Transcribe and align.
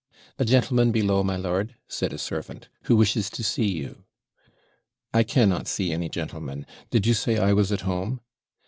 'A 0.39 0.45
gentleman 0.45 0.91
below, 0.91 1.21
my 1.23 1.35
lord,' 1.37 1.75
said 1.87 2.11
a 2.11 2.17
servant, 2.17 2.69
'who 2.85 2.95
wishes 2.95 3.29
to 3.29 3.43
see 3.43 3.69
you.' 3.71 4.03
I 5.13 5.21
cannot 5.21 5.67
see 5.67 5.91
any 5.91 6.09
gentleman. 6.09 6.65
Did 6.89 7.05
you 7.05 7.13
say 7.13 7.37
I 7.37 7.53
was 7.53 7.71
at 7.71 7.81
home?' 7.81 8.19